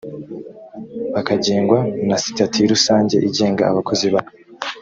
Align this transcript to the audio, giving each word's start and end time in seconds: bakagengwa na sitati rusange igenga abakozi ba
bakagengwa 1.13 1.79
na 2.07 2.17
sitati 2.23 2.59
rusange 2.71 3.15
igenga 3.27 3.63
abakozi 3.71 4.07
ba 4.13 4.21